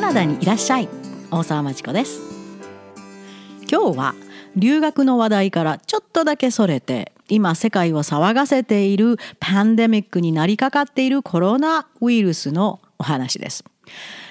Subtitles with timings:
[0.00, 0.88] カナダにいらっしゃい。
[1.30, 2.22] 大沢まちこです。
[3.70, 4.14] 今日は
[4.56, 13.62] 留学の話題からちょっとだけそれて今世界を騒がせているパンデミックになりかかっているコロナウイルスのお話です。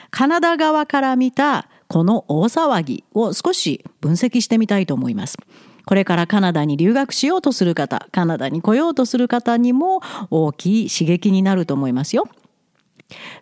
[0.09, 5.37] カナダ側から見たこの大騒ぎを少し分析してみたいと思います。
[5.85, 12.27] これからカナダに留学しようとする方カナダに来ようとする方にも大きい刺激になると思いますよ。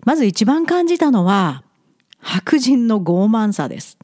[0.04, 1.64] まず一番感じたのは
[2.20, 3.98] 白人の傲慢さです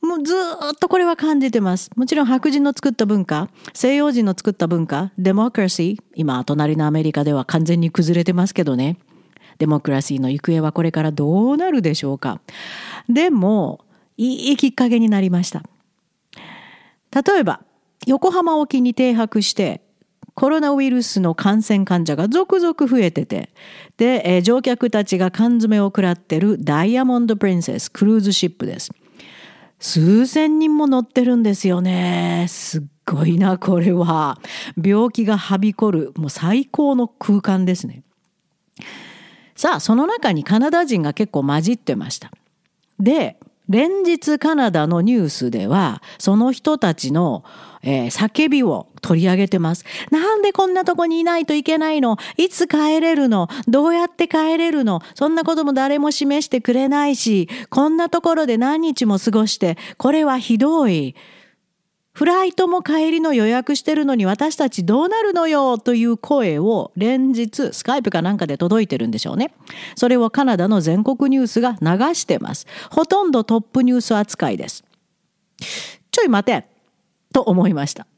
[0.00, 1.90] もうずっとこれは感じてます。
[1.96, 8.96] もちろん白人の作った文化、西洋人の作った文化、デモクラシー、今隣のアメリカでは完全に崩れてますけどね。
[9.58, 12.40] デモクラシーの行方はこれからどうなるでしょうか。
[13.08, 13.84] でも、
[14.16, 15.62] いいきっかけになりました。
[17.12, 17.62] 例えば、
[18.06, 19.82] 横浜沖に停泊して、
[20.38, 23.50] コロナウイルスの感染患者が続々増えてて、
[23.96, 28.92] で、えー、乗客たちが缶詰を食らってるダイヤモンド・プリンセスクルーズシップです。
[29.80, 32.46] 数千人も乗ってるんですよね。
[32.48, 34.38] すっごいな、これは。
[34.80, 38.04] 病気がはびこる、もう最高の空間ですね。
[39.56, 42.30] さあ、その中にカナダ人が結構混じってました。
[43.00, 47.44] で、連日カナダのニュースでは、その人たちの、
[47.82, 49.84] えー、叫びを取り上げてます。
[50.10, 52.16] なんでこんなとこにいないといけないの？
[52.36, 53.48] いつ帰れるの？
[53.68, 55.00] どうやって帰れるの？
[55.14, 61.14] そんなことも誰も示してくれないし、こんなところで何日も過ごして、これはひどい。
[62.18, 69.54] フライトも帰りの予約してるのに私たちどうなるのよという声を連日スカイプかなんかで届いてるんでしょうね。
[69.94, 72.66] それをカナダの全国ニュースが流してます。
[72.90, 74.82] ほとんどトップニュース扱いです。
[76.10, 76.66] ちょい待て
[77.32, 78.08] と思いました。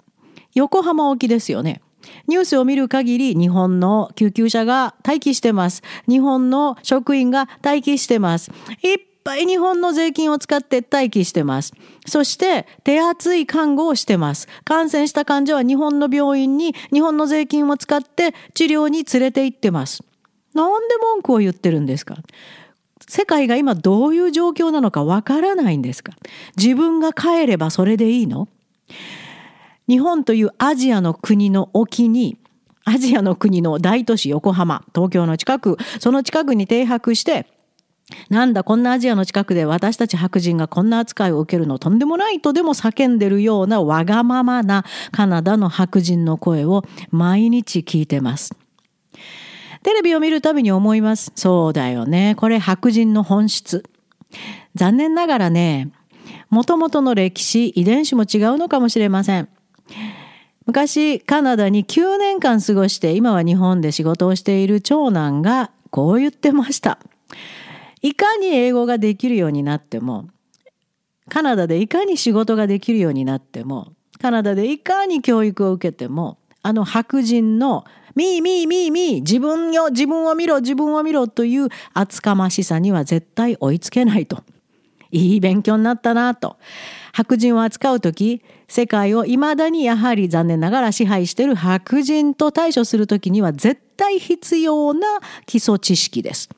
[0.54, 1.82] 横浜沖ですよね。
[2.26, 5.82] ニュースを見る限り日本の救急車が待機してます。
[6.08, 8.50] 日本の職員が待機してます。
[8.82, 11.72] いっぱい日本の税金を使って待機してます。
[12.06, 14.48] そして手厚い看護をしてます。
[14.64, 20.02] 感染した患者は日本の病院に日本の税金を使って治療に連れて行ってます。
[20.54, 22.16] なんで文句を言ってるんですか？
[23.08, 26.12] 世界が今どういう状況なのかわからないんですか？
[26.56, 28.48] 自分が帰ればそれでいいの？
[29.88, 32.36] 日本というアジアの国の沖に
[32.84, 37.46] アジアの国の大都市横浜東京の近くその近くに停泊して
[38.28, 48.54] なんだこんなアジアの近くで私たち白人がこんな扱いを受けるのとんでもないとでも叫んでるようなわがままなカナダの白人の声を毎日聞いてます。
[49.82, 51.32] テレビを見るたびに思います。
[51.34, 52.34] そうだよね。
[52.36, 53.84] これ白人の本質。
[54.74, 55.90] 残念ながらね、
[56.50, 59.48] もともとの歴史、遺伝子も違うのかもしれません。
[60.66, 66.98] 昔カナダに9年間過ごして今は日本で仕事をしている長男がこう言ってました。
[68.02, 70.28] いかに英語ができるようになっても
[71.28, 77.84] カナダでいかに仕事ができるようになってもカナダでいかに教育を受けてもあの白人の
[78.14, 84.42] ミーミーミーミー自分よ自分を見ろ自分を見ろという厚かましさには絶対追いつけないと
[85.12, 86.56] いい勉強になったなと
[87.12, 95.06] 白人を扱う時世界をいまだにやはり残念ながら支配している白人と対処する時には絶対必要な
[95.46, 96.48] 基礎知識です。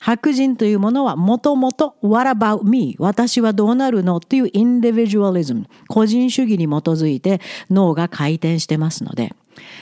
[0.00, 2.96] 白人というものはもともと What about me?
[2.98, 4.20] 私はどうなるの？
[4.20, 9.34] というインディビジュアリズム、個人主義に基づいて脳が回転してますので、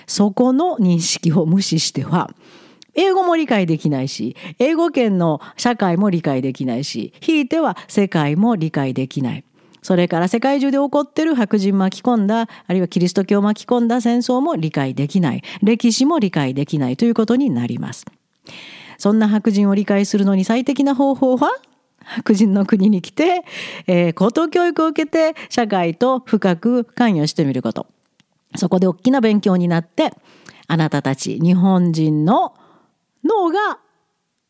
[0.06, 2.30] そこの認識を無視しては、
[2.94, 9.44] 英語も理解できないし、英語圏の社会も理解できないし、ひいては世界も理解できない。
[9.82, 15.42] それから世界中で起こってる白人巻き込んだ、あるいはキリスト教巻き込んだ戦争も理解できない。
[15.62, 18.06] 歴史も理解できないということになります。
[19.06, 21.48] そんな白人を理解するのに最適な方法は？
[22.00, 23.44] 白人の国に来て、
[23.86, 27.86] えー、高等教育を受けて社会と深く関与してみること。
[28.56, 30.12] そこで大きな勉強になって、
[30.66, 32.54] あなたたち日本人の
[33.22, 33.78] 脳が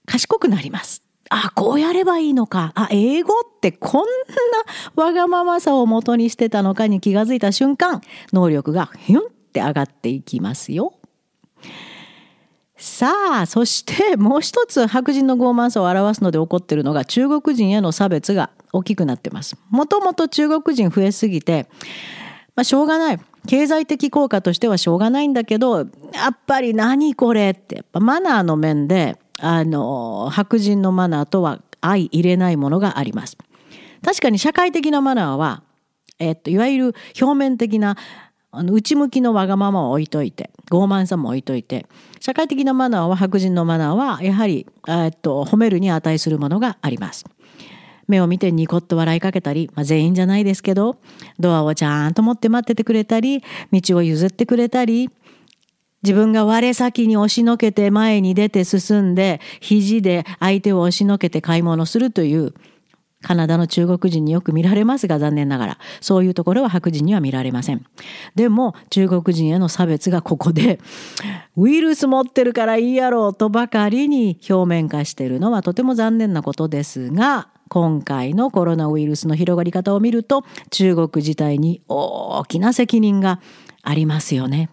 [0.06, 1.02] 賢くなります。
[1.28, 2.72] あ、こうやればいいのか。
[2.76, 4.04] あ、英語ってこん
[4.96, 8.00] なわがままさを元にしてたのかに気がついた瞬間、
[8.32, 10.94] 能力がヒュンって上がっていきますよ。
[12.96, 13.12] さ
[13.42, 19.58] あ、そしてもう一つ白人の傲慢さを表すので起こっているのが中国人への差別が大きくなってます。
[19.68, 21.68] もともと中国人増えすぎて、
[22.54, 23.20] まあ、しょうがない。
[23.46, 25.84] 経済的効果としてはしょうがないんだけど、や
[26.32, 33.36] っぱり何これって、やっぱマナーの面で、あの、白人のマナーとは相入れないものがあります。
[34.02, 35.62] 確かに社会的なマナーは、
[36.18, 37.98] えっと、いわゆる表面的な
[38.56, 41.86] あの内向きのわがままを置いといて傲慢さも置いといて
[42.20, 47.24] 社会的なマナーは白人のマナーはやはり、えっと、褒めるに値するものがあります。
[48.08, 50.96] 目を見てニコッと笑いかけたり、まあ、全員じゃないですけど
[51.40, 53.42] ドアをちゃんと持って待っててくれたり
[53.72, 55.10] 道を譲ってくれたり
[56.04, 62.54] 自分が我先に押しのけて前に出て進んで肘で相手を押しのけて買い物するという
[63.22, 67.84] カナダの中国人によく見られますが残念ながらそういうところは白人には見られません
[68.34, 70.78] でも中国人への差別がここで
[71.56, 83.40] ウイルス持ってるからいいやろうとばかりに表面化しているのはとても残念なことですが今回のコロナウイルスの広がり方を見ると中国自体に大きな責任が
[83.82, 84.70] ありますよね。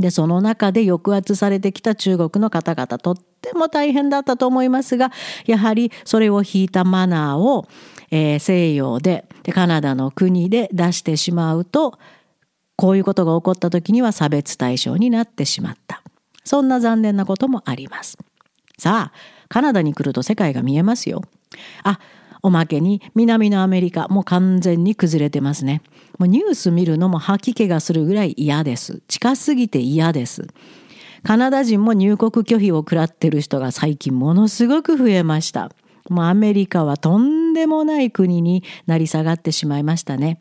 [0.00, 3.16] でその中で抑圧されてきた中国の方々と
[3.48, 5.12] っても大変だったと思いますが
[5.46, 7.68] やはりそれを引いたマナーを、
[8.10, 11.98] えー、西洋ででカナダの国で出してしまうと
[12.76, 16.02] こういうことが起こった時には差別対象になってしまった。
[16.44, 18.18] そんな残念なこともあります。
[18.78, 21.22] さあカナダに来ると世界が見えますよ。
[21.84, 22.00] あ
[22.42, 25.82] おまけに南のアメリカもう完全に崩れてますね。
[26.18, 29.02] もうニュース見るのも吐き気がするぐらい嫌です。
[29.08, 30.48] 近すぎて嫌です。
[31.24, 35.70] カナダ人も入国拒否を食らってる人が最近ものすごく増えました
[36.10, 40.38] もうアメリカはとんでもない国になり下がってしまいましたね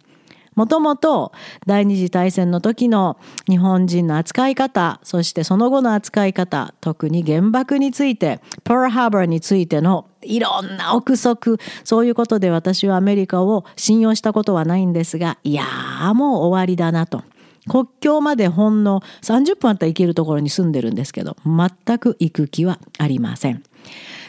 [0.56, 1.32] もともと
[1.66, 17.24] 第二次大戦の時の日本人の扱い方そしてその後の扱い方特に原爆についてパールハーバーについてのいろんな憶測そういうことで私はアメリカを信用したことはないんですがいやーもう終わりだなと。
[17.68, 23.64] 国境までほんの30分あったら行けるところに住んでるんですけど全く行く気はありません。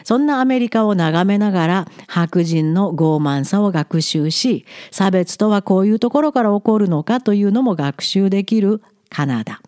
[0.03, 9.61] そんなアメリカを眺めながら白人の傲慢さを学習し差別とはこういうところから起こるのかというのも学習できるカナダ。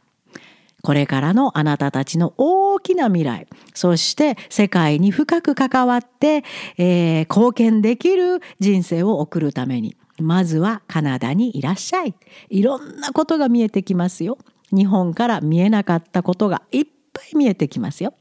[0.84, 6.44] これからのあなたたちの大きな未来そして世界に深く関わって、
[6.78, 12.16] えー、貢献できる人生を送るためにまずはカナダにいらっしゃい
[12.50, 14.38] いろんなことが見えてきますよ
[14.72, 18.14] 日本から見えなかったことがいっぱい見えてきますよ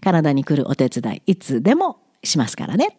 [0.00, 2.98] カナダに来るお手伝いいつでもしますからね。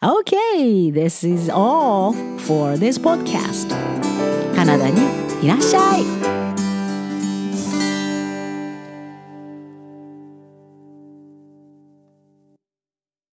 [0.00, 3.70] Okay, this is all for this podcast.
[4.54, 5.00] カナダに
[5.42, 6.21] いらっしゃい